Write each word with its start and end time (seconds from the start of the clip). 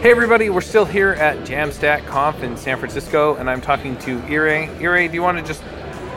Hey 0.00 0.12
everybody, 0.12 0.48
we're 0.48 0.60
still 0.60 0.84
here 0.84 1.10
at 1.12 1.38
Jamstack 1.38 2.06
Conf 2.06 2.42
in 2.44 2.56
San 2.56 2.78
Francisco, 2.78 3.34
and 3.34 3.50
I'm 3.50 3.60
talking 3.60 3.96
to 3.98 4.20
Ire. 4.28 4.48
Ire, 4.80 5.08
do 5.08 5.14
you 5.14 5.22
want 5.22 5.38
to 5.38 5.44
just 5.44 5.62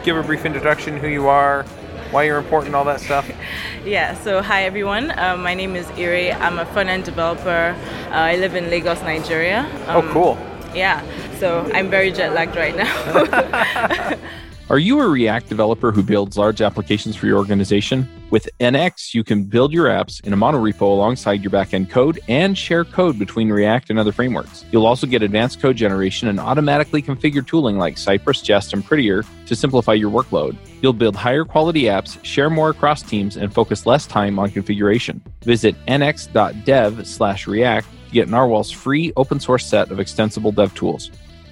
give 0.04 0.16
a 0.16 0.22
brief 0.24 0.46
introduction, 0.46 0.98
who 0.98 1.08
you 1.08 1.28
are, 1.28 1.64
why 2.12 2.24
you're 2.24 2.38
important, 2.38 2.76
all 2.76 2.86
that 2.86 3.00
stuff? 3.00 3.30
Yeah, 3.84 4.14
so 4.14 4.44
hi 4.44 4.66
everyone. 4.66 5.18
Um, 5.18 5.42
my 5.42 5.56
name 5.56 5.76
is 5.76 5.88
Ire. 5.98 6.38
I'm 6.40 6.60
a 6.60 6.66
front 6.68 6.90
end 6.90 7.04
developer. 7.04 7.76
Uh, 8.10 8.14
I 8.14 8.36
live 8.36 8.54
in 8.54 8.70
Lagos, 8.70 9.02
Nigeria. 9.02 9.68
oh, 9.88 10.02
Um, 10.02 10.10
cool. 10.12 10.38
Yeah, 10.76 11.02
so 11.40 11.68
I'm 11.74 11.90
very 11.90 12.12
jet 12.12 12.34
lagged 12.34 12.56
right 12.56 12.76
now. 12.76 14.18
Are 14.72 14.80
you 14.80 15.02
a 15.02 15.10
React 15.10 15.50
developer 15.50 15.92
who 15.92 16.02
builds 16.02 16.38
large 16.38 16.62
applications 16.62 17.18
for 17.18 17.26
your 17.28 17.38
organization? 17.38 18.08
With 18.30 18.48
NX, 18.62 19.14
you 19.14 19.22
can 19.22 19.44
build 19.44 19.74
your 19.74 19.88
apps 19.88 20.26
in 20.26 20.32
a 20.32 20.38
monorepo 20.38 20.84
alongside 20.84 21.44
your 21.44 21.52
backend 21.52 21.90
code 21.90 22.22
and 22.30 22.58
share 22.58 22.86
code 22.86 23.20
between 23.20 23.50
React 23.50 23.90
and 23.90 24.00
other 24.00 24.14
frameworks. 24.14 24.64
You'll 24.72 24.86
also 24.86 25.08
get 25.08 25.24
advanced 25.24 25.60
code 25.60 25.76
generation 25.76 26.30
and 26.30 26.40
automatically 26.40 27.02
configured 27.02 27.48
tooling 27.48 27.78
like 27.78 27.98
Cypress, 27.98 28.42
Jest, 28.42 28.72
and 28.72 28.82
Prettier 28.82 29.26
to 29.46 29.56
simplify 29.58 29.92
your 29.92 30.10
workload. 30.10 30.56
You'll 30.82 30.94
build 30.94 31.18
higher 31.18 31.44
quality 31.44 31.84
apps, 31.84 32.18
share 32.24 32.50
more 32.50 32.70
across 32.70 33.02
teams, 33.02 33.36
and 33.36 33.54
focus 33.54 33.86
less 33.86 34.08
time 34.08 34.40
on 34.40 34.52
configuration. 34.52 35.22
Visit 35.44 35.76
nx.dev 35.88 37.06
slash 37.06 37.46
react 37.46 37.88
to 38.08 38.14
get 38.14 38.30
Nrwl's 38.30 38.72
free 38.72 39.12
open 39.18 39.42
source 39.42 39.66
set 39.66 39.92
of 39.92 40.00
extensible 40.00 40.54
dev 40.54 40.74
tools. 40.76 41.12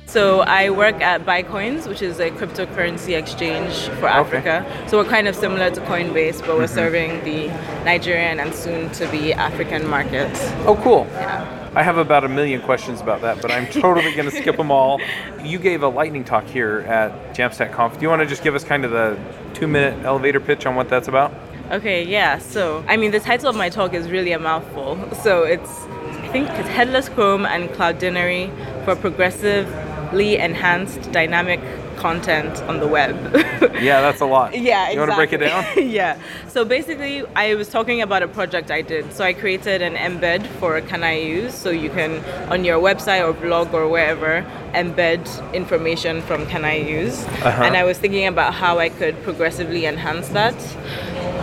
So 0.09 0.39
I 0.39 0.71
work 0.71 1.01
at 1.01 1.23
Buycoins, 1.23 1.87
which 1.87 2.01
is 2.01 2.19
a 2.19 2.31
cryptocurrency 2.31 3.15
exchange 3.15 3.89
for 3.99 4.07
Africa. 4.07 4.65
So 4.87 4.97
we're 4.97 5.07
kind 5.07 5.27
of 5.27 5.35
similar 5.35 5.69
to 5.69 5.81
Coinbase, 5.81 6.39
but 6.39 6.57
we're 6.57 6.65
mm-hmm. 6.65 6.73
serving 6.73 7.23
the 7.23 7.49
Nigerian 7.85 8.39
and 8.39 8.51
soon 8.55 8.89
to 8.93 9.07
be 9.11 9.33
African 9.33 9.87
markets. 9.87 10.39
Oh, 10.65 10.79
cool. 10.81 11.05
Yeah. 11.11 11.71
I 11.75 11.83
have 11.83 11.99
about 11.99 12.23
a 12.23 12.27
million 12.27 12.59
questions 12.59 13.01
about 13.01 13.21
that, 13.21 13.39
but 13.39 13.51
I'm 13.51 13.67
totally 13.67 14.11
going 14.15 14.27
to 14.27 14.35
skip 14.35 14.57
them 14.57 14.71
all. 14.71 14.99
You 15.43 15.59
gave 15.59 15.83
a 15.83 15.87
lightning 15.87 16.25
talk 16.25 16.45
here 16.45 16.79
at 16.79 17.35
Jamstack 17.35 17.71
Conf. 17.71 17.93
Do 17.93 18.01
you 18.01 18.09
want 18.09 18.21
to 18.21 18.25
just 18.25 18.43
give 18.43 18.55
us 18.55 18.63
kind 18.63 18.83
of 18.83 18.91
the 18.91 19.17
two 19.53 19.67
minute 19.67 20.03
elevator 20.03 20.39
pitch 20.39 20.65
on 20.65 20.75
what 20.75 20.89
that's 20.89 21.07
about? 21.07 21.31
Okay, 21.71 22.03
yeah. 22.03 22.39
So, 22.39 22.83
I 22.87 22.97
mean, 22.97 23.11
the 23.11 23.21
title 23.21 23.47
of 23.47 23.55
my 23.55 23.69
talk 23.69 23.93
is 23.93 24.09
really 24.09 24.31
a 24.31 24.39
mouthful. 24.39 24.97
So, 25.21 25.43
it's, 25.43 25.69
I 25.69 26.27
think 26.29 26.49
it's 26.49 26.67
Headless 26.67 27.07
Chrome 27.09 27.45
and 27.45 27.69
Cloudinary 27.69 28.49
for 28.83 28.95
progressively 28.95 29.88
enhanced 30.37 31.11
dynamic 31.11 31.59
content 31.99 32.61
on 32.63 32.79
the 32.79 32.87
web. 32.87 33.15
Yeah, 33.79 34.01
that's 34.01 34.19
a 34.19 34.25
lot. 34.25 34.57
yeah, 34.57 34.89
You 34.89 34.99
want 34.99 35.11
to 35.11 35.15
break 35.15 35.31
it 35.31 35.37
down? 35.37 35.63
yeah. 35.77 36.17
So, 36.49 36.65
basically, 36.65 37.25
I 37.35 37.55
was 37.55 37.69
talking 37.69 38.01
about 38.01 38.23
a 38.23 38.27
project 38.27 38.71
I 38.71 38.81
did. 38.81 39.13
So, 39.13 39.23
I 39.23 39.31
created 39.33 39.81
an 39.81 39.95
embed 39.95 40.45
for 40.59 40.81
Can 40.81 41.01
I 41.03 41.17
Use? 41.17 41.53
So, 41.53 41.69
you 41.69 41.89
can, 41.89 42.19
on 42.51 42.65
your 42.65 42.77
website 42.81 43.25
or 43.25 43.31
blog 43.31 43.73
or 43.73 43.87
wherever, 43.87 44.45
embed 44.73 45.23
information 45.53 46.21
from 46.23 46.45
Can 46.47 46.65
I 46.65 46.75
Use? 46.75 47.23
Uh-huh. 47.23 47.63
And 47.63 47.77
I 47.77 47.83
was 47.85 47.97
thinking 47.97 48.27
about 48.27 48.53
how 48.53 48.79
I 48.79 48.89
could 48.89 49.21
progressively 49.23 49.85
enhance 49.85 50.27
that 50.29 50.55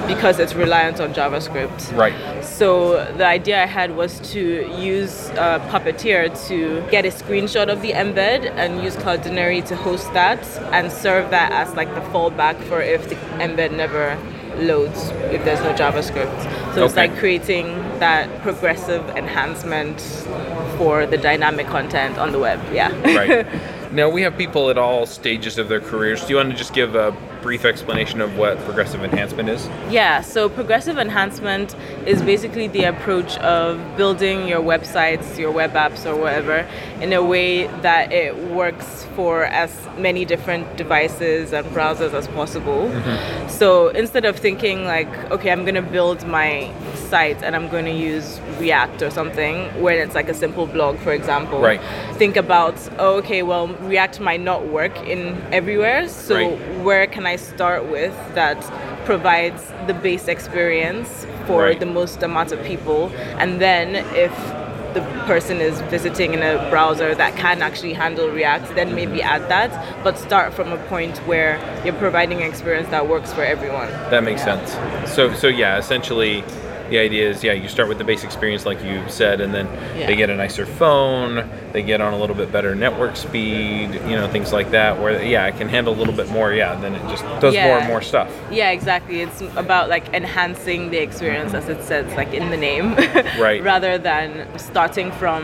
because 0.07 0.39
it's 0.39 0.55
reliant 0.55 1.01
on 1.01 1.13
JavaScript. 1.13 1.97
Right. 1.97 2.45
So 2.45 3.05
the 3.15 3.27
idea 3.27 3.63
I 3.63 3.67
had 3.67 3.97
was 3.97 4.21
to 4.33 4.41
use 4.81 5.31
uh, 5.31 5.59
Puppeteer 5.71 6.31
to 6.49 6.89
get 6.91 7.05
a 7.05 7.11
screenshot 7.11 7.69
of 7.69 7.83
the 7.83 7.93
embed 7.93 8.51
and 8.53 8.83
use 8.83 8.97
Cloudinary 8.97 9.65
to 9.67 9.77
host 9.77 10.13
that 10.13 10.45
and 10.73 10.91
serve 10.91 11.31
that 11.31 11.53
as 11.53 11.75
like 11.75 11.93
the 11.95 12.01
fallback 12.13 12.63
for 12.65 12.81
if 12.81 13.09
the 13.09 13.17
embed 13.39 13.77
never 13.77 14.17
loads 14.57 15.11
if 15.33 15.45
there's 15.45 15.61
no 15.61 15.75
JavaScript. 15.75 16.75
So 16.75 16.85
it's 16.85 16.97
like 16.97 17.17
creating 17.17 17.67
that 17.99 18.43
progressive 18.43 19.03
enhancement 19.11 20.01
for 20.77 21.07
the 21.07 21.17
dynamic 21.17 21.67
content 21.67 22.19
on 22.19 22.33
the 22.33 22.39
web. 22.39 22.61
Yeah. 22.73 22.91
Right. 23.17 23.47
now, 23.93 24.09
we 24.09 24.23
have 24.23 24.37
people 24.37 24.71
at 24.71 24.79
all 24.79 25.07
stages 25.07 25.59
of 25.59 25.69
their 25.69 25.81
careers. 25.81 26.23
Do 26.23 26.31
you 26.31 26.37
want 26.37 26.51
to 26.51 26.57
just 26.57 26.75
give 26.75 26.95
a 26.95 27.17
brief 27.47 27.65
explanation 27.65 28.21
of 28.21 28.37
what 28.37 28.59
progressive 28.65 29.05
enhancement 29.05 29.49
is? 29.49 29.69
Yeah, 29.89 30.21
so 30.21 30.49
progressive 30.49 30.99
enhancement 30.99 31.77
is 32.05 32.21
basically 32.21 32.67
the 32.67 32.83
approach 32.83 33.39
of 33.39 33.79
building 33.97 34.49
your 34.49 34.61
websites, 34.61 35.39
your 35.39 35.53
web 35.53 35.73
apps, 35.75 36.05
or 36.05 36.17
whatever 36.17 36.69
in 37.01 37.13
a 37.13 37.23
way 37.23 37.69
that 37.83 38.11
it 38.11 38.37
works 38.49 39.07
for 39.15 39.45
as 39.45 39.71
many 39.97 40.25
different 40.25 40.77
devices 40.77 41.53
and 41.53 41.65
browsers 41.69 42.13
as 42.15 42.27
possible. 42.27 42.89
Mm-hmm. 42.89 43.49
So 43.49 43.91
instead 43.91 44.25
of 44.25 44.37
thinking, 44.37 44.85
like, 44.85 45.13
okay, 45.31 45.53
I'm 45.53 45.63
going 45.63 45.77
to 45.77 45.83
build 45.83 46.27
my 46.27 46.73
site 47.07 47.43
and 47.43 47.55
I'm 47.57 47.69
going 47.69 47.85
to 47.87 47.99
use 48.13 48.41
React 48.59 49.03
or 49.03 49.11
something, 49.11 49.57
where 49.83 50.03
it's 50.03 50.15
like 50.15 50.29
a 50.29 50.35
simple 50.35 50.67
blog, 50.67 50.99
for 50.99 51.13
example, 51.13 51.61
Right. 51.61 51.81
think 52.15 52.37
about, 52.37 52.77
oh, 52.99 53.17
okay, 53.21 53.43
well, 53.43 53.69
React 53.93 54.21
might 54.21 54.41
not 54.41 54.67
work 54.67 54.97
in 55.07 55.21
everywhere, 55.53 56.09
so 56.09 56.35
Right. 56.35 56.59
where 56.83 57.07
can 57.07 57.27
I 57.27 57.37
start 57.37 57.87
with 57.87 58.15
that 58.35 58.59
provides 59.05 59.63
the 59.87 59.95
base 59.95 60.27
experience 60.29 61.27
for 61.47 61.63
Right. 61.63 61.81
the 61.81 61.87
most 61.87 62.23
amount 62.23 62.53
of 62.53 62.63
people? 62.65 63.11
And 63.39 63.61
then 63.61 63.87
if 64.15 64.33
the 64.95 65.03
person 65.27 65.61
is 65.61 65.79
visiting 65.91 66.33
in 66.33 66.43
a 66.43 66.57
browser 66.71 67.15
that 67.15 67.37
can 67.37 67.61
actually 67.61 67.93
handle 67.93 68.29
React, 68.31 68.75
then 68.75 68.95
maybe 68.95 69.21
add 69.23 69.47
that, 69.51 69.71
but 70.03 70.19
start 70.19 70.55
from 70.55 70.73
a 70.73 70.79
point 70.89 71.19
where 71.27 71.59
you're 71.85 72.01
providing 72.07 72.39
an 72.41 72.49
experience 72.49 72.89
that 72.89 73.07
works 73.07 73.31
for 73.31 73.43
everyone. 73.43 73.89
That 74.11 74.25
makes 74.25 74.43
sense. 74.43 74.75
So, 75.15 75.35
so 75.35 75.49
yeah, 75.49 75.77
essentially, 75.77 76.43
the 76.91 76.99
idea 76.99 77.29
is, 77.29 77.43
yeah, 77.45 77.53
you 77.53 77.69
start 77.69 77.89
with 77.89 77.99
the 77.99 78.05
base 78.05 78.25
experience, 78.25 78.65
like 78.67 78.83
you 78.83 79.03
said, 79.09 79.41
and 79.41 79.53
then 79.55 79.67
Yeah. 79.97 80.07
they 80.07 80.17
get 80.17 80.31
a 80.31 80.35
nicer 80.37 80.67
phone, 80.67 81.49
they 81.73 81.83
get 81.83 82.01
on 82.01 82.13
a 82.13 82.19
little 82.19 82.37
bit 82.37 82.53
better 82.53 82.75
network 82.75 83.17
speed, 83.17 83.95
you 83.95 84.17
know, 84.17 84.29
things 84.29 84.53
like 84.53 84.71
that. 84.71 85.01
Where, 85.01 85.23
yeah, 85.23 85.47
it 85.47 85.57
can 85.57 85.69
handle 85.69 85.93
a 85.95 85.99
little 85.99 86.15
bit 86.15 86.29
more. 86.31 86.53
Yeah, 86.53 86.75
then 86.77 86.95
it 86.95 87.03
just 87.09 87.25
does 87.41 87.55
more 87.55 87.79
and 87.79 87.89
more 87.89 88.03
stuff. 88.03 88.31
Yeah, 88.51 88.71
exactly. 88.71 89.21
It's 89.23 89.41
about 89.57 89.89
like 89.89 90.13
enhancing 90.15 90.91
the 90.91 90.99
experience 90.99 91.55
as 91.55 91.69
it 91.69 91.83
says, 91.83 92.13
like 92.17 92.33
in 92.35 92.51
the 92.51 92.57
name. 92.57 92.97
Right. 93.39 93.63
Rather 93.63 93.99
than 93.99 94.47
starting 94.59 95.11
from 95.13 95.43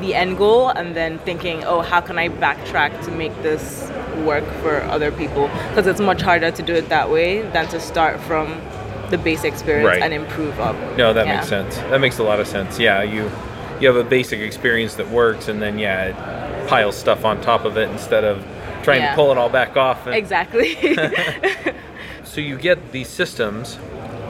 the 0.00 0.14
end 0.14 0.38
goal 0.38 0.68
and 0.70 0.94
then 0.96 1.18
thinking, 1.20 1.62
oh, 1.64 1.80
how 1.82 2.00
can 2.00 2.18
I 2.18 2.28
backtrack 2.28 3.04
to 3.04 3.10
make 3.10 3.34
this 3.42 3.90
work 4.24 4.44
for 4.62 4.80
other 4.84 5.10
people? 5.12 5.48
Because 5.68 5.86
it's 5.86 6.00
much 6.00 6.22
harder 6.22 6.50
to 6.50 6.62
do 6.62 6.74
it 6.74 6.88
that 6.88 7.10
way 7.10 7.42
than 7.42 7.66
to 7.68 7.80
start 7.80 8.20
from 8.20 8.60
the 9.16 9.22
base 9.22 9.44
experience 9.44 9.86
Right. 9.86 10.02
and 10.02 10.12
improve 10.12 10.58
up. 10.58 10.74
No, 10.96 11.12
that 11.12 11.26
Yeah. 11.26 11.36
makes 11.36 11.48
sense. 11.48 11.76
That 11.90 12.00
makes 12.00 12.18
a 12.18 12.22
lot 12.24 12.40
of 12.40 12.48
sense. 12.48 12.78
Yeah, 12.80 13.02
you 13.02 13.30
you 13.80 13.88
have 13.88 13.96
a 13.96 14.04
basic 14.08 14.40
experience 14.40 14.94
that 14.94 15.08
works, 15.10 15.48
and 15.48 15.60
then 15.62 15.78
yeah, 15.78 16.04
it 16.06 16.68
piles 16.68 16.96
stuff 16.96 17.24
on 17.24 17.40
top 17.40 17.64
of 17.64 17.76
it 17.76 17.88
instead 17.90 18.24
of 18.24 18.42
trying 18.82 19.02
Yeah. 19.02 19.10
to 19.10 19.14
pull 19.16 19.30
it 19.32 19.38
all 19.38 19.48
back 19.48 19.76
off. 19.76 20.06
And- 20.06 20.14
Exactly. 20.14 20.76
So 22.24 22.40
you 22.40 22.56
get 22.56 22.78
these 22.90 23.08
systems, 23.08 23.78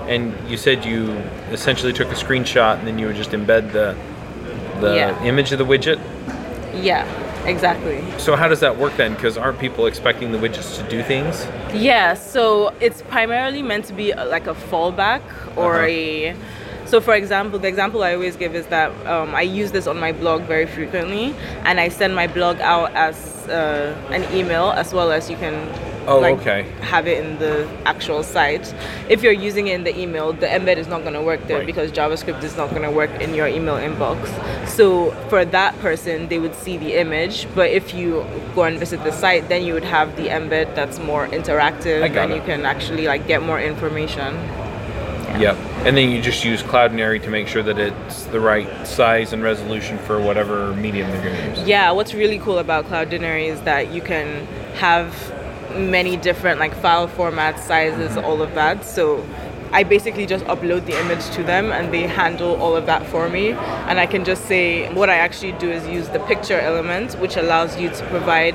and 0.08 0.34
you 0.48 0.58
said 0.58 0.84
you 0.84 1.16
essentially 1.52 1.92
took 1.94 2.08
a 2.10 2.14
screenshot, 2.14 2.78
and 2.78 2.86
then 2.86 2.98
you 2.98 3.06
would 3.06 3.16
just 3.16 3.30
embed 3.30 3.72
the 3.72 3.94
the 4.80 4.94
Yeah. 4.96 5.22
image 5.24 5.52
of 5.52 5.58
the 5.58 5.64
widget. 5.64 5.98
yeah, 6.74 7.06
exactly. 7.46 8.02
So 8.18 8.36
how 8.36 8.48
does 8.48 8.60
that 8.60 8.76
work 8.76 8.96
then? 8.96 9.14
Because 9.14 9.36
aren't 9.36 9.58
people 9.58 9.86
expecting 9.86 10.32
the 10.32 10.38
widgets 10.38 10.76
to 10.78 10.88
do 10.88 11.02
things? 11.02 11.46
Yeah, 11.74 12.14
so 12.14 12.72
it's 12.80 13.02
primarily 13.02 13.62
meant 13.62 13.84
to 13.86 13.92
be 13.92 14.12
uh, 14.12 14.26
like 14.26 14.46
a 14.46 14.54
fallback 14.54 15.22
or 15.56 15.76
Uh-huh. 15.76 15.86
a. 15.86 16.34
So, 16.86 17.00
for 17.00 17.14
example, 17.14 17.58
the 17.58 17.66
example 17.68 18.02
I 18.02 18.12
always 18.14 18.36
give 18.36 18.54
is 18.54 18.66
that 18.66 18.90
um, 19.06 19.34
I 19.34 19.40
use 19.42 19.72
this 19.72 19.86
on 19.86 19.98
my 19.98 20.12
blog 20.12 20.42
very 20.42 20.66
frequently, 20.66 21.34
and 21.64 21.80
I 21.80 21.88
send 21.88 22.14
my 22.14 22.26
blog 22.26 22.60
out 22.60 22.92
as 22.94 23.48
uh, 23.48 23.96
an 24.10 24.22
email 24.36 24.70
as 24.70 24.92
well 24.92 25.10
as 25.10 25.30
you 25.30 25.36
can. 25.36 25.54
Oh, 26.06 26.18
like, 26.18 26.38
okay. 26.38 26.62
Have 26.80 27.06
it 27.06 27.24
in 27.24 27.38
the 27.38 27.68
actual 27.86 28.22
site. 28.22 28.74
If 29.08 29.22
you're 29.22 29.32
using 29.32 29.68
it 29.68 29.74
in 29.74 29.84
the 29.84 29.98
email, 29.98 30.32
the 30.32 30.46
embed 30.46 30.76
is 30.76 30.86
not 30.86 31.02
going 31.02 31.14
to 31.14 31.22
work 31.22 31.46
there 31.46 31.58
Right. 31.58 31.66
because 31.66 31.90
JavaScript 31.92 32.42
is 32.42 32.56
not 32.56 32.70
going 32.70 32.82
to 32.82 32.90
work 32.90 33.10
in 33.20 33.34
your 33.34 33.46
email 33.46 33.76
inbox. 33.76 34.18
So 34.68 35.12
for 35.28 35.44
that 35.44 35.78
person, 35.80 36.28
they 36.28 36.38
would 36.38 36.54
see 36.54 36.76
the 36.76 36.94
image. 36.94 37.46
But 37.54 37.70
if 37.70 37.94
you 37.94 38.24
go 38.54 38.64
and 38.64 38.78
visit 38.78 39.02
the 39.04 39.12
site, 39.12 39.48
then 39.48 39.64
you 39.64 39.72
would 39.74 39.84
have 39.84 40.16
the 40.16 40.28
embed 40.28 40.74
that's 40.74 40.98
more 40.98 41.26
interactive, 41.28 42.02
and 42.16 42.32
it. 42.32 42.36
you 42.36 42.42
can 42.42 42.66
actually 42.66 43.06
like 43.06 43.26
get 43.26 43.42
more 43.42 43.60
information. 43.60 44.34
Yep. 45.38 45.56
And 45.84 45.96
then 45.96 46.10
you 46.10 46.22
just 46.22 46.44
use 46.44 46.62
Cloudinary 46.62 47.20
to 47.22 47.28
make 47.28 47.48
sure 47.48 47.62
that 47.62 47.78
it's 47.78 48.24
the 48.26 48.38
right 48.38 48.86
size 48.86 49.32
and 49.32 49.42
resolution 49.42 49.98
for 49.98 50.20
whatever 50.20 50.72
medium 50.74 51.10
they're 51.10 51.22
going 51.22 51.36
to 51.36 51.60
use. 51.60 51.68
Yeah, 51.68 51.90
what's 51.90 52.14
really 52.14 52.38
cool 52.38 52.58
about 52.58 52.84
Cloudinary 52.86 53.48
is 53.48 53.60
that 53.62 53.92
you 53.92 54.00
can 54.00 54.46
have 54.76 55.12
many 55.74 56.16
different 56.16 56.60
like 56.60 56.74
file 56.74 57.08
formats, 57.08 57.60
sizes, 57.60 58.16
all 58.16 58.42
of 58.42 58.54
that. 58.54 58.84
So 58.84 59.24
I 59.72 59.82
basically 59.82 60.26
just 60.26 60.44
upload 60.46 60.86
the 60.86 60.98
image 61.00 61.24
to 61.30 61.42
them 61.42 61.72
and 61.72 61.92
they 61.92 62.02
handle 62.02 62.54
all 62.60 62.76
of 62.76 62.86
that 62.86 63.04
for 63.06 63.28
me. 63.28 63.50
And 63.52 63.98
I 63.98 64.06
can 64.06 64.24
just 64.24 64.44
say 64.46 64.92
what 64.94 65.10
I 65.10 65.16
actually 65.16 65.52
do 65.52 65.70
is 65.70 65.86
use 65.88 66.08
the 66.08 66.20
picture 66.20 66.58
element, 66.60 67.14
which 67.14 67.36
allows 67.36 67.78
you 67.78 67.88
to 67.90 68.06
provide 68.06 68.54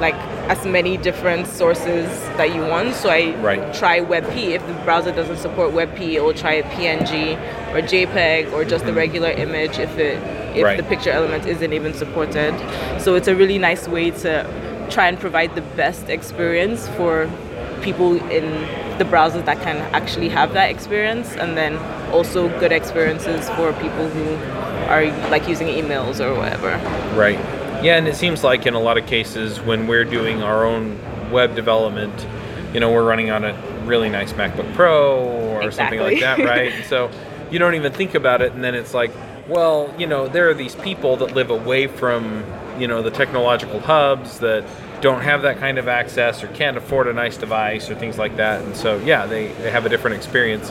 like 0.00 0.14
as 0.48 0.64
many 0.66 0.96
different 0.96 1.46
sources 1.46 2.08
that 2.36 2.54
you 2.54 2.60
want. 2.62 2.94
So 2.94 3.08
I 3.10 3.34
Right. 3.36 3.74
try 3.74 4.00
WebP. 4.00 4.54
If 4.54 4.66
the 4.66 4.72
browser 4.84 5.12
doesn't 5.12 5.36
support 5.38 5.72
WebP, 5.72 6.14
it 6.14 6.22
will 6.22 6.34
try 6.34 6.54
a 6.54 6.62
PNG 6.64 7.36
or 7.72 7.82
JPEG 7.82 8.52
or 8.52 8.64
just 8.64 8.84
the 8.84 8.92
regular 8.92 9.30
image 9.30 9.78
if 9.78 9.98
it 9.98 10.18
if 10.18 10.56
Mm-hmm. 10.58 10.64
Right. 10.64 10.76
the 10.76 10.82
picture 10.82 11.10
element 11.10 11.46
isn't 11.46 11.72
even 11.72 11.94
supported. 11.94 12.52
So 13.00 13.14
it's 13.14 13.28
a 13.28 13.34
really 13.34 13.58
nice 13.58 13.88
way 13.88 14.10
to 14.10 14.44
try 14.92 15.08
and 15.08 15.18
provide 15.18 15.54
the 15.54 15.62
best 15.76 16.08
experience 16.08 16.86
for 16.88 17.28
people 17.82 18.16
in 18.30 18.44
the 18.98 19.04
browsers 19.04 19.44
that 19.46 19.60
can 19.62 19.78
actually 19.94 20.28
have 20.28 20.52
that 20.52 20.70
experience 20.70 21.34
and 21.36 21.56
then 21.56 21.76
also 22.12 22.48
good 22.60 22.72
experiences 22.72 23.48
for 23.50 23.72
people 23.74 24.08
who 24.08 24.34
are 24.88 25.06
like 25.30 25.48
using 25.48 25.66
emails 25.66 26.20
or 26.20 26.34
whatever. 26.38 26.70
Right. 27.16 27.38
Yeah, 27.82 27.96
and 27.96 28.06
it 28.06 28.14
seems 28.14 28.44
like 28.44 28.66
in 28.66 28.74
a 28.74 28.80
lot 28.80 28.98
of 28.98 29.06
cases 29.06 29.60
when 29.60 29.88
we're 29.88 30.04
doing 30.04 30.42
our 30.42 30.64
own 30.64 31.00
web 31.32 31.56
development, 31.56 32.26
you 32.72 32.80
know, 32.80 32.92
we're 32.92 33.04
running 33.04 33.30
on 33.30 33.44
a 33.44 33.54
really 33.84 34.08
nice 34.08 34.32
MacBook 34.34 34.72
Pro 34.74 35.18
or 35.56 35.70
something 35.72 35.98
like 35.98 36.20
that, 36.20 36.38
right? 36.38 36.72
And 36.76 36.84
so 36.84 37.10
you 37.50 37.58
don't 37.58 37.74
even 37.74 37.92
think 37.92 38.14
about 38.14 38.40
it, 38.40 38.52
and 38.52 38.62
then 38.62 38.74
it's 38.74 38.94
like, 38.94 39.10
well, 39.48 39.92
you 39.98 40.06
know, 40.06 40.28
there 40.28 40.48
are 40.48 40.54
these 40.54 40.74
people 40.76 41.16
that 41.16 41.34
live 41.34 41.50
away 41.50 41.86
from, 41.86 42.44
you 42.78 42.86
know, 42.86 43.02
the 43.02 43.10
technological 43.10 43.80
hubs 43.80 44.38
that 44.38 44.64
don't 45.00 45.22
have 45.22 45.42
that 45.42 45.58
kind 45.58 45.78
of 45.78 45.88
access 45.88 46.42
or 46.44 46.48
can't 46.48 46.76
afford 46.76 47.08
a 47.08 47.12
nice 47.12 47.36
device 47.36 47.90
or 47.90 47.94
things 47.94 48.18
like 48.18 48.36
that. 48.36 48.62
And 48.62 48.76
so, 48.76 48.98
yeah, 48.98 49.26
they, 49.26 49.48
they 49.54 49.70
have 49.70 49.84
a 49.84 49.88
different 49.88 50.16
experience. 50.16 50.70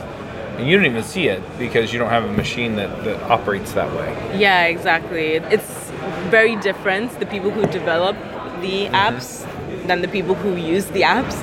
And 0.56 0.66
you 0.68 0.76
don't 0.76 0.86
even 0.86 1.02
see 1.02 1.28
it 1.28 1.42
because 1.58 1.92
you 1.92 1.98
don't 1.98 2.10
have 2.10 2.24
a 2.24 2.32
machine 2.32 2.76
that, 2.76 3.04
that 3.04 3.22
operates 3.30 3.72
that 3.72 3.90
way. 3.96 4.38
Yeah, 4.38 4.64
exactly. 4.64 5.34
It's 5.34 5.90
very 6.30 6.56
different 6.56 7.18
the 7.20 7.26
people 7.26 7.50
who 7.50 7.66
develop 7.66 8.16
the 8.60 8.86
Mm-hmm. 8.86 8.94
apps 8.94 9.86
than 9.88 10.02
the 10.02 10.08
people 10.08 10.34
who 10.36 10.54
use 10.56 10.86
the 10.86 11.02
apps. 11.02 11.34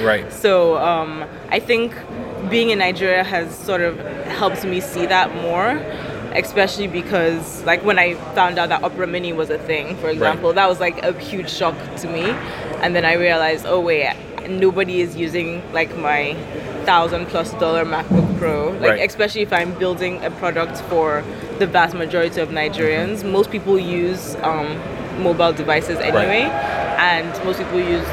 Right. 0.04 0.30
So 0.32 0.76
um, 0.78 1.24
I 1.50 1.60
think 1.60 1.94
being 2.50 2.70
in 2.70 2.78
Nigeria 2.80 3.22
has 3.22 3.56
sort 3.56 3.80
of 3.82 3.98
helped 4.26 4.64
me 4.64 4.80
see 4.80 5.06
that 5.06 5.32
more, 5.42 5.78
especially 6.36 6.86
because 6.86 7.62
like 7.64 7.82
when 7.84 7.98
I 7.98 8.14
found 8.34 8.58
out 8.58 8.68
that 8.68 8.82
Opera 8.82 9.06
Mini 9.06 9.32
was 9.32 9.50
a 9.50 9.58
thing, 9.58 9.96
for 9.96 10.08
example, 10.08 10.52
that 10.52 10.68
was 10.68 10.80
like 10.80 11.02
a 11.02 11.12
huge 11.18 11.50
shock 11.50 11.74
to 11.98 12.08
me. 12.08 12.24
And 12.82 12.94
then 12.94 13.04
I 13.04 13.14
realized, 13.14 13.64
oh 13.66 13.80
wait, 13.80 14.12
nobody 14.48 15.00
is 15.00 15.16
using 15.16 15.62
like 15.72 15.96
my 15.96 16.34
thousand 16.84 17.26
plus 17.26 17.52
dollar 17.54 17.84
MacBook 17.84 18.38
Pro. 18.38 18.70
Like 18.70 18.80
Right. 18.90 19.00
especially 19.08 19.42
if 19.42 19.52
I'm 19.52 19.72
building 19.78 20.24
a 20.24 20.30
product 20.30 20.78
for 20.82 21.24
the 21.58 21.66
vast 21.66 21.94
majority 21.96 22.40
of 22.40 22.50
Nigerians. 22.50 23.24
Most 23.28 23.50
people 23.50 23.78
use 23.78 24.36
um, 24.42 24.78
mobile 25.22 25.52
devices 25.52 25.98
anyway, 25.98 26.42
and 26.98 27.26
most 27.44 27.58
people 27.58 27.80
use 27.80 28.06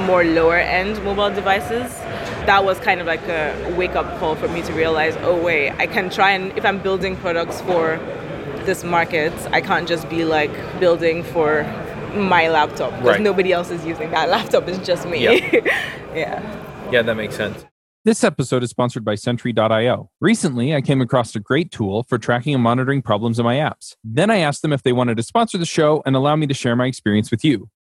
more 0.00 0.24
lower 0.24 0.56
end 0.56 1.02
mobile 1.04 1.30
devices. 1.34 1.92
That 2.46 2.64
was 2.64 2.78
kind 2.80 3.00
of 3.00 3.06
like 3.06 3.22
a 3.28 3.74
wake 3.76 3.94
up 3.94 4.18
call 4.18 4.34
for 4.36 4.48
me 4.48 4.62
to 4.62 4.72
realize, 4.72 5.16
oh 5.20 5.40
wait, 5.42 5.70
I 5.72 5.86
can 5.86 6.08
try 6.10 6.30
and 6.30 6.56
if 6.56 6.64
I'm 6.64 6.78
building 6.78 7.16
products 7.16 7.60
for 7.62 7.98
this 8.64 8.84
market, 8.84 9.32
I 9.52 9.60
can't 9.60 9.86
just 9.88 10.08
be 10.08 10.24
like 10.24 10.50
building 10.80 11.22
for 11.22 11.62
my 12.14 12.48
laptop 12.48 12.90
because 12.92 13.06
Right. 13.06 13.20
nobody 13.20 13.52
else 13.52 13.70
is 13.70 13.84
using 13.84 14.10
that 14.12 14.28
laptop. 14.34 14.66
It's 14.68 14.84
just 14.86 15.06
me. 15.06 15.24
Yeah. 15.24 15.32
yeah. 16.14 16.90
Yeah, 16.90 17.02
that 17.02 17.14
makes 17.16 17.36
sense. 17.36 17.64
This 18.04 18.24
episode 18.24 18.62
is 18.62 18.70
sponsored 18.70 19.04
by 19.04 19.16
Sentry.io. 19.16 20.08
Recently, 20.20 20.74
I 20.74 20.80
came 20.80 21.02
across 21.02 21.34
a 21.36 21.40
great 21.40 21.70
tool 21.70 22.04
for 22.04 22.16
tracking 22.16 22.54
and 22.54 22.62
monitoring 22.62 23.02
problems 23.02 23.38
in 23.38 23.44
my 23.44 23.56
apps. 23.56 23.96
Then 24.02 24.30
I 24.30 24.38
asked 24.38 24.62
them 24.62 24.72
if 24.72 24.82
they 24.82 24.92
wanted 24.94 25.18
to 25.18 25.22
sponsor 25.22 25.58
the 25.58 25.66
show 25.66 26.02
and 26.06 26.16
allow 26.16 26.34
me 26.34 26.46
to 26.46 26.54
share 26.54 26.74
my 26.76 26.86
experience 26.86 27.30
with 27.30 27.44
you. 27.44 27.68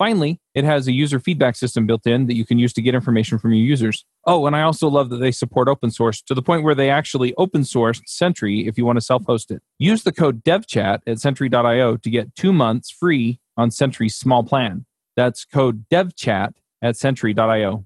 Finally, 0.00 0.40
it 0.54 0.64
has 0.64 0.88
a 0.88 0.92
user 0.92 1.20
feedback 1.20 1.54
system 1.54 1.86
built 1.86 2.06
in 2.06 2.26
that 2.26 2.34
you 2.34 2.46
can 2.46 2.58
use 2.58 2.72
to 2.72 2.80
get 2.80 2.94
information 2.94 3.38
from 3.38 3.52
your 3.52 3.62
users. 3.62 4.06
Oh, 4.24 4.46
and 4.46 4.56
I 4.56 4.62
also 4.62 4.88
love 4.88 5.10
that 5.10 5.18
they 5.18 5.30
support 5.30 5.68
open 5.68 5.90
source 5.90 6.22
to 6.22 6.32
the 6.32 6.40
point 6.40 6.62
where 6.62 6.74
they 6.74 6.88
actually 6.88 7.34
open 7.34 7.66
source 7.66 8.00
Sentry 8.06 8.66
if 8.66 8.78
you 8.78 8.86
want 8.86 8.96
to 8.96 9.02
self 9.02 9.26
host 9.26 9.50
it. 9.50 9.62
Use 9.78 10.02
the 10.02 10.10
code 10.10 10.42
DevChat 10.42 11.00
at 11.06 11.20
Sentry.io 11.20 11.98
to 11.98 12.10
get 12.10 12.34
two 12.34 12.50
months 12.50 12.90
free 12.90 13.40
on 13.58 13.70
Sentry's 13.70 14.14
small 14.14 14.42
plan. 14.42 14.86
That's 15.16 15.44
code 15.44 15.84
DevChat 15.92 16.54
at 16.80 16.96
Sentry.io. 16.96 17.84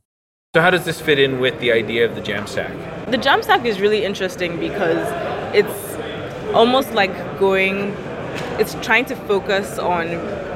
So 0.54 0.60
how 0.60 0.70
does 0.70 0.84
this 0.84 1.00
fit 1.00 1.18
in 1.18 1.40
with 1.40 1.58
the 1.58 1.72
idea 1.72 2.04
of 2.04 2.14
the 2.14 2.22
Jamstack? 2.22 3.10
The 3.10 3.18
Jamstack 3.18 3.64
is 3.64 3.80
really 3.80 4.04
interesting 4.04 4.60
because 4.60 5.04
it's 5.52 6.54
almost 6.54 6.92
like 6.92 7.40
going, 7.40 7.88
it's 8.60 8.74
trying 8.86 9.06
to 9.06 9.16
focus 9.16 9.80
on 9.80 10.10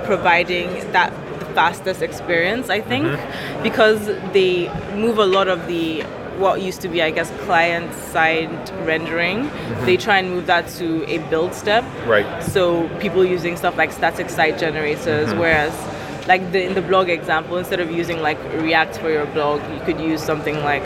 providing 0.05 0.69
that 0.93 1.13
the 1.38 1.38
fastest 1.55 2.03
experience, 2.03 2.69
I 2.71 2.81
think, 2.81 3.07
mm-hmm. 3.07 3.63
because 3.63 4.07
they 4.33 4.69
move 4.95 5.19
a 5.19 5.27
lot 5.27 5.49
of 5.49 5.67
the 5.67 6.03
what 6.39 6.63
used 6.63 6.81
to 6.83 6.89
be, 6.89 7.03
I 7.03 7.11
guess, 7.11 7.31
client 7.45 7.93
side 8.13 8.71
rendering. 8.87 9.45
Mm-hmm. 9.45 9.87
They 9.87 9.97
try 9.97 10.19
and 10.19 10.31
move 10.31 10.47
that 10.47 10.69
to 10.79 11.05
a 11.09 11.19
build 11.31 11.53
step. 11.53 11.85
Right. 12.07 12.43
So 12.43 12.89
people 13.01 13.25
using 13.25 13.57
stuff 13.57 13.77
like 13.77 13.91
static 13.91 14.31
site 14.31 14.57
generators, 14.59 15.29
mm-hmm. 15.29 15.39
whereas 15.39 15.75
like 16.29 16.53
the, 16.53 16.63
in 16.63 16.75
the 16.75 16.83
blog 16.83 17.09
example, 17.09 17.57
instead 17.57 17.81
of 17.81 17.91
using 17.91 18.21
like 18.21 18.39
React 18.55 18.99
for 18.99 19.11
your 19.11 19.27
blog, 19.27 19.61
you 19.73 19.81
could 19.81 20.01
use 20.01 20.23
something 20.23 20.57
like 20.63 20.85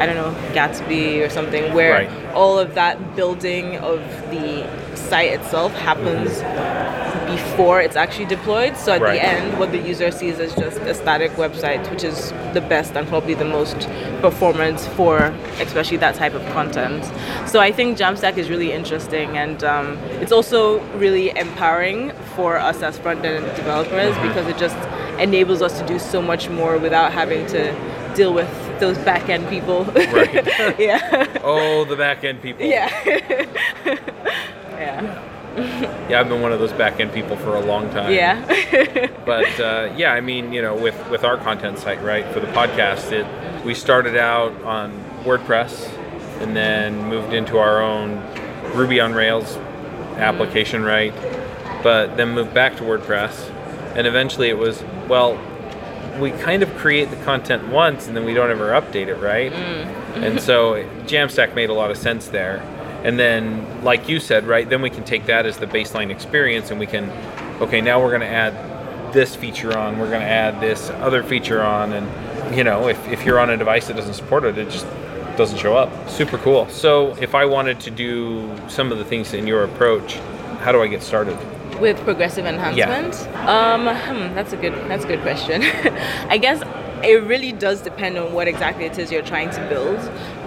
I 0.00 0.06
don't 0.06 0.16
know 0.16 0.34
Gatsby 0.52 1.24
or 1.24 1.30
something, 1.30 1.74
where 1.74 1.92
Right. 1.92 2.34
all 2.34 2.58
of 2.58 2.74
that 2.74 3.16
building 3.16 3.76
of 3.78 4.00
the 4.30 4.66
site 4.96 5.32
itself 5.32 5.72
happens 5.74 6.40
before 7.60 7.80
it's 7.82 7.96
actually 7.96 8.24
deployed. 8.24 8.74
So 8.76 8.92
at 8.94 9.02
Right. 9.02 9.20
the 9.20 9.26
end, 9.26 9.58
what 9.58 9.70
the 9.70 9.78
user 9.78 10.10
sees 10.10 10.38
is 10.38 10.54
just 10.54 10.78
a 10.78 10.94
static 10.94 11.32
website, 11.32 11.82
which 11.90 12.04
is 12.04 12.32
the 12.54 12.60
best 12.62 12.96
and 12.96 13.06
probably 13.06 13.34
the 13.34 13.44
most 13.44 13.86
performance 14.22 14.86
for 14.96 15.16
especially 15.60 15.98
that 15.98 16.14
type 16.14 16.34
of 16.34 16.42
content. 16.54 17.04
So 17.46 17.60
I 17.60 17.70
think 17.70 17.98
Jamstack 17.98 18.38
is 18.38 18.48
really 18.48 18.72
interesting, 18.72 19.36
and 19.36 19.62
um, 19.62 19.98
it's 20.22 20.32
also 20.32 20.80
really 21.04 21.36
empowering 21.36 22.12
for 22.34 22.56
us 22.56 22.80
as 22.82 22.96
front-end 22.98 23.44
developers 23.56 24.14
because 24.26 24.46
it 24.46 24.56
just 24.56 24.76
enables 25.18 25.60
us 25.60 25.78
to 25.80 25.86
do 25.86 25.98
so 25.98 26.22
much 26.22 26.48
more 26.48 26.78
without 26.78 27.12
having 27.12 27.44
to 27.48 27.62
deal 28.14 28.32
with 28.32 28.48
those 28.80 28.96
back-end 28.98 29.46
people. 29.50 29.84
Right. 29.84 30.78
yeah. 30.78 31.26
Oh, 31.44 31.84
the 31.84 31.96
back 31.96 32.24
end 32.24 32.40
people. 32.40 32.64
yeah. 32.64 32.88
yeah. 34.84 35.22
Yeah, 35.56 36.20
I've 36.20 36.28
been 36.28 36.42
one 36.42 36.52
of 36.52 36.60
those 36.60 36.72
back 36.72 37.00
end 37.00 37.12
people 37.12 37.36
for 37.36 37.56
a 37.56 37.60
long 37.60 37.90
time. 37.90 38.12
Yeah. 38.12 39.06
But 39.26 39.60
uh, 39.60 39.92
yeah, 39.96 40.12
I 40.12 40.20
mean, 40.20 40.52
you 40.52 40.60
know, 40.62 40.74
with 40.74 40.96
with 41.10 41.22
our 41.24 41.36
content 41.36 41.78
site, 41.78 42.02
right, 42.02 42.26
for 42.32 42.40
the 42.40 42.48
podcast, 42.48 43.12
it 43.12 43.26
we 43.64 43.74
started 43.74 44.16
out 44.16 44.52
on 44.64 44.92
WordPress 45.24 45.88
and 46.40 46.56
then 46.56 47.04
moved 47.08 47.32
into 47.32 47.58
our 47.58 47.80
own 47.82 48.22
Ruby 48.74 48.98
on 48.98 49.12
Rails 49.12 49.56
application, 50.16 50.82
right? 50.82 51.14
But 51.82 52.16
then 52.16 52.30
moved 52.30 52.54
back 52.54 52.76
to 52.78 52.82
WordPress, 52.82 53.50
and 53.94 54.06
eventually 54.06 54.48
it 54.48 54.58
was 54.58 54.82
well, 55.08 55.38
we 56.20 56.30
kind 56.32 56.62
of 56.62 56.74
create 56.76 57.10
the 57.10 57.16
content 57.24 57.68
once 57.68 58.06
and 58.08 58.16
then 58.16 58.24
we 58.24 58.34
don't 58.34 58.50
ever 58.50 58.70
update 58.70 59.08
it, 59.08 59.16
right? 59.16 59.52
and 59.52 60.40
so 60.40 60.82
Jamstack 61.06 61.54
made 61.54 61.70
a 61.70 61.74
lot 61.74 61.90
of 61.90 61.96
sense 61.96 62.28
there. 62.28 62.62
And 63.04 63.18
then, 63.18 63.82
like 63.82 64.08
you 64.08 64.20
said, 64.20 64.46
right, 64.46 64.68
then 64.68 64.82
we 64.82 64.90
can 64.90 65.04
take 65.04 65.26
that 65.26 65.46
as 65.46 65.56
the 65.56 65.66
baseline 65.66 66.10
experience 66.10 66.70
and 66.70 66.78
we 66.78 66.86
can, 66.86 67.10
okay, 67.60 67.80
now 67.80 68.02
we're 68.02 68.10
going 68.10 68.20
to 68.20 68.26
add 68.26 69.12
this 69.12 69.34
feature 69.34 69.76
on, 69.76 69.98
we're 69.98 70.10
going 70.10 70.20
to 70.20 70.26
add 70.26 70.60
this 70.60 70.90
other 70.90 71.22
feature 71.22 71.62
on. 71.62 71.92
And, 71.92 72.56
you 72.56 72.64
know, 72.64 72.88
if, 72.88 73.08
if 73.08 73.24
you're 73.24 73.38
on 73.38 73.50
a 73.50 73.56
device 73.56 73.86
that 73.88 73.96
doesn't 73.96 74.14
support 74.14 74.44
it, 74.44 74.58
it 74.58 74.70
just 74.70 74.86
doesn't 75.36 75.58
show 75.58 75.76
up. 75.76 76.10
Super 76.10 76.38
cool. 76.38 76.68
So, 76.68 77.16
if 77.16 77.34
I 77.34 77.46
wanted 77.46 77.80
to 77.80 77.90
do 77.90 78.54
some 78.68 78.92
of 78.92 78.98
the 78.98 79.04
things 79.04 79.32
in 79.32 79.46
your 79.46 79.64
approach, 79.64 80.16
how 80.60 80.72
do 80.72 80.82
I 80.82 80.86
get 80.86 81.02
started? 81.02 81.38
with 81.80 81.98
progressive 82.00 82.44
enhancement 82.44 83.14
yeah. 83.32 83.72
um 83.72 83.82
hmm, 83.86 84.34
that's 84.34 84.52
a 84.52 84.56
good 84.56 84.74
that's 84.88 85.04
a 85.04 85.08
good 85.08 85.20
question 85.22 85.62
i 86.28 86.36
guess 86.36 86.62
it 87.02 87.22
really 87.24 87.52
does 87.52 87.80
depend 87.80 88.18
on 88.18 88.32
what 88.32 88.46
exactly 88.46 88.84
it 88.84 88.98
is 88.98 89.10
you're 89.10 89.22
trying 89.22 89.48
to 89.50 89.66
build 89.68 89.98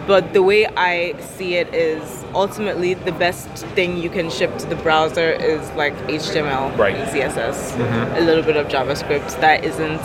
but 0.07 0.33
the 0.33 0.41
way 0.41 0.65
i 0.77 1.13
see 1.19 1.55
it 1.55 1.73
is 1.73 2.23
ultimately 2.33 2.93
the 2.93 3.11
best 3.11 3.47
thing 3.75 3.97
you 3.97 4.09
can 4.09 4.29
ship 4.29 4.57
to 4.57 4.65
the 4.67 4.75
browser 4.77 5.31
is 5.31 5.61
like 5.71 5.95
html 6.07 6.75
Right. 6.77 6.95
and 6.95 7.09
css 7.09 7.71
mm-hmm. 7.71 8.17
a 8.17 8.21
little 8.21 8.43
bit 8.43 8.57
of 8.57 8.67
javascript 8.67 9.39
that 9.41 9.63
isn't 9.63 10.01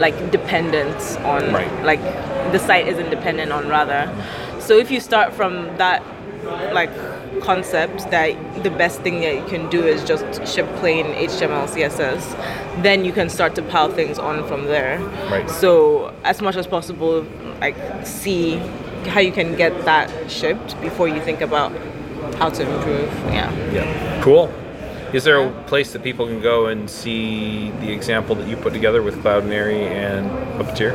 like 0.00 0.30
dependent 0.30 0.96
on 1.20 1.52
Right. 1.52 1.84
like 1.84 2.00
the 2.52 2.58
site 2.58 2.86
isn't 2.86 3.10
dependent 3.10 3.52
on 3.52 3.68
rather. 3.68 4.12
So 4.60 4.76
if 4.76 4.90
you 4.90 5.00
start 5.00 5.32
from 5.32 5.76
that 5.78 6.02
like 6.72 6.90
concept 7.40 8.10
that 8.10 8.62
the 8.62 8.70
best 8.70 9.00
thing 9.00 9.20
that 9.20 9.34
you 9.34 9.44
can 9.46 9.68
do 9.70 9.84
is 9.86 10.04
just 10.04 10.24
ship 10.46 10.66
plain 10.76 11.06
HTML 11.06 11.66
CSS, 11.68 12.82
then 12.82 13.04
you 13.04 13.12
can 13.12 13.28
start 13.28 13.54
to 13.56 13.62
pile 13.62 13.90
things 13.90 14.18
on 14.18 14.46
from 14.46 14.66
there. 14.66 14.98
Right. 15.30 15.48
So 15.48 16.14
as 16.24 16.42
much 16.42 16.56
as 16.56 16.66
possible, 16.66 17.24
like 17.60 17.76
see 18.04 18.60
how 19.06 19.20
you 19.20 19.32
can 19.32 19.56
get 19.56 19.84
that 19.84 20.30
shipped 20.30 20.80
before 20.80 21.08
you 21.08 21.20
think 21.20 21.40
about 21.40 21.72
how 22.36 22.50
to 22.50 22.62
improve. 22.62 23.08
Yeah. 23.32 23.50
Yeah. 23.72 24.22
Cool. 24.22 24.52
Is 25.12 25.24
there 25.24 25.46
a 25.46 25.50
place 25.64 25.92
that 25.92 26.02
people 26.02 26.26
can 26.26 26.40
go 26.40 26.68
and 26.68 26.88
see 26.88 27.70
the 27.82 27.92
example 27.92 28.34
that 28.36 28.48
you 28.48 28.56
put 28.56 28.72
together 28.72 29.02
with 29.02 29.22
Cloudinary 29.22 29.82
and 29.90 30.30
Puppeteer? 30.58 30.92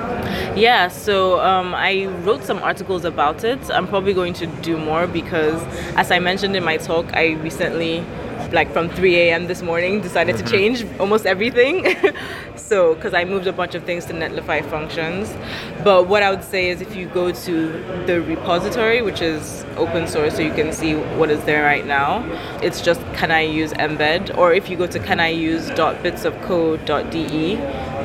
Yeah, 0.58 0.88
so 0.88 1.40
um, 1.40 1.76
I 1.76 2.08
wrote 2.24 2.44
some 2.44 2.58
articles 2.58 3.06
about 3.06 3.44
it. 3.44 3.60
I'm 3.70 3.88
probably 3.88 4.16
going 4.16 4.34
to 4.34 4.48
do 4.48 4.76
more 4.76 5.06
because, 5.06 5.62
as 5.96 6.10
I 6.10 6.18
mentioned 6.18 6.56
in 6.56 6.64
my 6.64 6.78
talk, 6.78 7.14
I 7.14 7.34
recently 7.34 8.04
like 8.52 8.72
from 8.72 8.90
3 8.90 9.16
a.m. 9.16 9.48
this 9.48 9.62
morning, 9.62 10.02
decided 10.02 10.36
mm-hmm. 10.36 10.46
to 10.46 10.52
change 10.52 10.86
almost 11.00 11.26
everything. 11.26 11.96
so, 12.56 12.96
because 12.96 13.14
I 13.14 13.26
moved 13.26 13.48
a 13.48 13.54
bunch 13.54 13.76
of 13.76 13.84
things 13.84 14.06
to 14.06 14.14
Netlify 14.14 14.68
functions. 14.70 15.34
But 15.84 16.08
what 16.08 16.24
I 16.24 16.30
would 16.30 16.44
say 16.44 16.70
is 16.70 16.82
if 16.82 16.96
you 16.96 17.08
go 17.08 17.32
to 17.32 17.72
the 18.06 18.22
repository, 18.22 19.02
which 19.02 19.22
is 19.22 19.66
open 19.76 20.08
source, 20.08 20.36
so 20.36 20.42
you 20.42 20.54
can 20.54 20.74
see 20.74 20.96
what 20.96 21.30
is 21.30 21.44
there 21.46 21.64
right 21.64 21.86
now, 21.86 22.24
it's 22.62 22.82
just 22.82 23.02
can 23.14 23.32
I 23.32 23.42
use 23.42 23.74
embed? 23.74 24.38
Or 24.38 24.54
if 24.54 24.70
you 24.70 24.78
go 24.78 24.88
to 24.88 25.00
can 25.00 25.20
I 25.20 25.30
use 25.30 25.70
bitsofcode.de, 25.70 27.56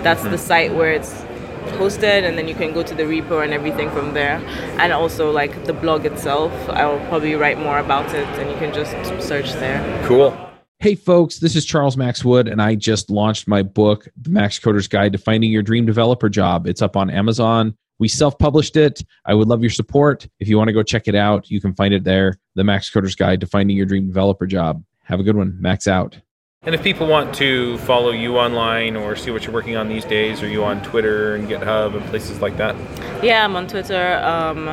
that's 0.02 0.22
mm-hmm. 0.22 0.30
the 0.30 0.38
site 0.38 0.74
where 0.74 0.92
it's 0.92 1.24
hosted 1.66 2.26
and 2.28 2.36
then 2.38 2.46
you 2.48 2.54
can 2.54 2.72
go 2.72 2.82
to 2.82 2.94
the 2.94 3.02
repo 3.02 3.42
and 3.42 3.52
everything 3.52 3.90
from 3.90 4.14
there 4.14 4.36
and 4.78 4.92
also 4.92 5.30
like 5.30 5.64
the 5.64 5.72
blog 5.72 6.04
itself 6.04 6.52
i'll 6.70 6.98
probably 7.08 7.34
write 7.34 7.58
more 7.58 7.78
about 7.78 8.06
it 8.14 8.26
and 8.38 8.50
you 8.50 8.56
can 8.56 8.72
just 8.72 8.92
search 9.26 9.52
there 9.54 10.06
cool 10.06 10.36
Hey, 10.82 10.96
folks, 10.96 11.38
this 11.38 11.54
is 11.54 11.64
Charles 11.64 11.96
Max 11.96 12.24
Wood, 12.24 12.48
and 12.48 12.60
I 12.60 12.74
just 12.74 13.08
launched 13.08 13.46
my 13.46 13.62
book, 13.62 14.08
The 14.20 14.30
Max 14.30 14.58
Coder's 14.58 14.88
Guide 14.88 15.12
to 15.12 15.18
Finding 15.18 15.52
Your 15.52 15.62
Dream 15.62 15.86
Developer 15.86 16.28
Job. 16.28 16.66
It's 16.66 16.82
up 16.82 16.96
on 16.96 17.08
Amazon. 17.08 17.76
We 18.00 18.08
self 18.08 18.36
published 18.36 18.74
it. 18.76 19.00
I 19.24 19.32
would 19.32 19.46
love 19.46 19.60
your 19.60 19.70
support. 19.70 20.26
If 20.40 20.48
you 20.48 20.58
want 20.58 20.66
to 20.66 20.72
go 20.72 20.82
check 20.82 21.06
it 21.06 21.14
out, 21.14 21.48
you 21.48 21.60
can 21.60 21.72
find 21.72 21.94
it 21.94 22.02
there 22.02 22.34
The 22.56 22.64
Max 22.64 22.90
Coder's 22.90 23.14
Guide 23.14 23.40
to 23.42 23.46
Finding 23.46 23.76
Your 23.76 23.86
Dream 23.86 24.08
Developer 24.08 24.44
Job. 24.44 24.82
Have 25.04 25.20
a 25.20 25.22
good 25.22 25.36
one. 25.36 25.56
Max 25.60 25.86
out. 25.86 26.18
And 26.64 26.76
if 26.76 26.82
people 26.84 27.08
want 27.08 27.34
to 27.36 27.76
follow 27.78 28.12
you 28.12 28.38
online 28.38 28.94
or 28.94 29.16
see 29.16 29.32
what 29.32 29.42
you're 29.42 29.52
working 29.52 29.76
on 29.76 29.88
these 29.88 30.04
days, 30.04 30.44
are 30.44 30.48
you 30.48 30.62
on 30.62 30.80
Twitter 30.80 31.34
and 31.34 31.48
GitHub 31.48 31.96
and 31.96 32.04
places 32.04 32.40
like 32.40 32.56
that? 32.58 32.76
Yeah, 33.20 33.44
I'm 33.44 33.56
on 33.56 33.66
Twitter. 33.66 34.18
Um, 34.18 34.68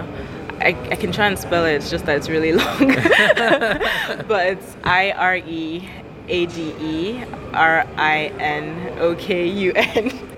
I, 0.60 0.67
I 0.91 0.96
can 0.96 1.12
try 1.12 1.25
and 1.25 1.39
spell 1.39 1.65
it, 1.65 1.74
it's 1.74 1.89
just 1.89 2.05
that 2.05 2.15
it's 2.17 2.29
really 2.29 2.51
long. 2.53 2.77
but 4.27 4.46
it's 4.46 4.77
I 4.84 5.13
R 5.17 5.38
E 5.38 5.89
A 6.27 6.46
D 6.46 6.75
E 6.79 7.24
R 7.53 7.88
I 7.98 8.25
N 8.38 9.00
O 9.00 9.15
K 9.15 9.48
U 9.48 9.74
N. 9.75 10.12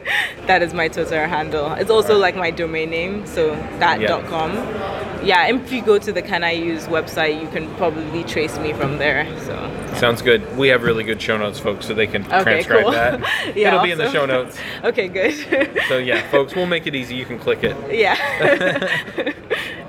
That 0.48 0.64
is 0.64 0.74
my 0.74 0.88
Twitter 0.88 1.28
handle. 1.28 1.74
It's 1.74 1.92
also 1.92 2.18
like 2.18 2.36
my 2.36 2.50
domain 2.50 2.90
name, 2.90 3.26
so 3.28 3.52
that.com. 3.80 4.54
Yeah 4.56 5.01
yeah, 5.24 5.48
if 5.48 5.72
you 5.72 5.82
go 5.84 5.98
to 5.98 6.12
the 6.12 6.22
Can 6.22 6.44
I 6.44 6.52
Use 6.52 6.86
website, 6.88 7.42
you 7.42 7.48
can 7.50 7.74
probably 7.76 8.24
trace 8.24 8.58
me 8.60 8.74
from 8.74 8.98
there. 8.98 9.26
So 9.42 9.96
sounds 9.96 10.22
good. 10.22 10.58
We 10.58 10.70
have 10.70 10.84
really 10.84 11.04
good 11.04 11.22
show 11.22 11.38
notes, 11.38 11.60
folks, 11.60 11.86
so 11.86 11.94
they 11.94 12.08
can 12.08 12.24
okay, 12.26 12.44
transcribe 12.44 12.84
cool. 12.84 12.92
that. 12.92 13.20
yeah, 13.56 13.68
It'll 13.68 13.80
awesome. 13.80 13.88
be 13.88 13.92
in 13.92 13.98
the 13.98 14.12
show 14.12 14.26
notes. 14.26 14.58
okay, 14.84 15.08
good. 15.08 15.82
so 15.88 15.98
yeah, 15.98 16.28
folks, 16.30 16.56
we'll 16.56 16.66
make 16.66 16.88
it 16.88 16.96
easy. 16.96 17.16
You 17.16 17.26
can 17.26 17.40
click 17.40 17.64
it. 17.64 17.76
Yeah. 17.94 18.16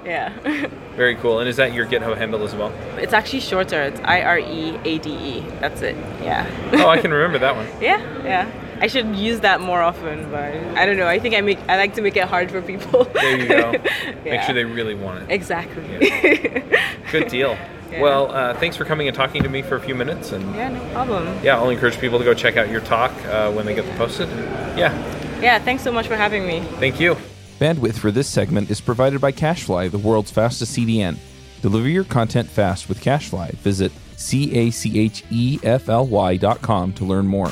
yeah. 0.05 0.69
Very 0.97 1.17
cool. 1.17 1.41
And 1.41 1.49
is 1.49 1.57
that 1.57 1.73
your 1.73 1.87
GitHub 1.87 2.17
handle 2.17 2.43
as 2.45 2.55
well? 2.55 2.73
It's 2.99 3.13
actually 3.13 3.41
shorter. 3.41 3.83
It's 3.83 4.01
I 4.01 4.23
R 4.23 4.39
E 4.39 4.79
A 4.85 4.99
D 4.99 5.11
E. 5.11 5.41
That's 5.61 5.81
it. 5.83 5.97
Yeah. 6.23 6.47
oh, 6.75 6.89
I 6.89 6.99
can 6.99 7.11
remember 7.11 7.39
that 7.39 7.57
one. 7.57 7.67
Yeah, 7.81 8.01
yeah. 8.23 8.62
I 8.83 8.89
should 8.89 9.15
use 9.15 9.41
that 9.41 9.61
more 9.61 9.81
often, 9.81 10.29
but 10.33 10.53
I 10.77 10.85
don't 10.85 10.97
know. 10.97 11.07
I 11.07 11.21
think 11.21 11.37
I 11.37 11.41
make 11.41 11.61
I 11.69 11.77
like 11.77 11.95
to 11.95 12.03
make 12.03 12.17
it 12.17 12.25
hard 12.25 12.51
for 12.51 12.61
people. 12.61 13.05
There 13.05 13.39
you 13.39 13.47
go. 13.47 13.71
yeah. 13.71 14.15
Make 14.25 14.43
sure 14.43 14.57
they 14.57 14.65
really 14.65 14.97
want 14.97 15.23
it. 15.23 15.31
Exactly. 15.31 15.85
Yeah. 16.01 16.91
Good 17.13 17.29
deal. 17.29 17.57
Yeah. 17.93 18.01
Well, 18.01 18.33
uh, 18.33 18.55
thanks 18.55 18.77
for 18.77 18.85
coming 18.85 19.07
and 19.07 19.17
talking 19.17 19.45
to 19.45 19.49
me 19.49 19.63
for 19.63 19.77
a 19.77 19.81
few 19.81 19.95
minutes. 19.95 20.33
And 20.33 20.53
yeah, 20.57 20.71
no 20.71 20.93
problem. 20.93 21.27
Yeah, 21.45 21.59
I'll 21.59 21.71
encourage 21.71 21.99
people 22.01 22.19
to 22.19 22.25
go 22.25 22.35
check 22.35 22.57
out 22.57 22.71
your 22.71 22.81
talk 22.81 23.13
uh, 23.27 23.53
when 23.53 23.67
they 23.67 23.75
get 23.75 23.87
the 23.87 23.93
posted. 23.93 24.29
Yeah. 24.77 24.93
Yeah. 25.41 25.61
Thanks 25.61 25.85
so 25.85 25.93
much 25.93 26.09
for 26.09 26.17
having 26.17 26.45
me. 26.45 26.61
Thank 26.81 26.99
you. 26.99 27.17
Bandwidth 27.61 27.99
for 27.99 28.11
this 28.11 28.29
segment 28.29 28.69
is 28.69 28.81
provided 28.81 29.21
by 29.21 29.31
CacheFly, 29.31 29.93
the 29.93 29.99
world's 29.99 30.33
fastest 30.33 30.77
CDN. 30.77 31.19
Deliver 31.61 31.89
your 31.89 32.03
content 32.03 32.49
fast 32.49 32.89
with 32.89 33.01
CacheFly. 33.01 33.53
Visit 33.59 33.93
c 34.17 34.53
a 34.59 34.71
c 34.71 34.99
h 34.99 35.23
e 35.31 35.61
f 35.63 35.89
l 35.89 36.07
y 36.09 36.37
dot 36.37 36.61
com 36.63 36.93
to 36.95 37.05
learn 37.05 37.29
more. 37.29 37.49